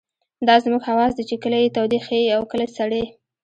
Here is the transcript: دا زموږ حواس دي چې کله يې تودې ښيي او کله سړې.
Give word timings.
دا 0.47 0.55
زموږ 0.63 0.81
حواس 0.89 1.11
دي 1.15 1.23
چې 1.29 1.35
کله 1.43 1.57
يې 1.61 1.69
تودې 1.75 1.99
ښيي 2.05 2.27
او 2.37 2.41
کله 2.51 2.65
سړې. 2.77 3.03